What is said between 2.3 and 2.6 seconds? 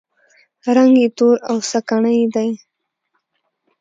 دی.